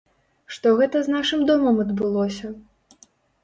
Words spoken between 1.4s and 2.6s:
домам адбылося?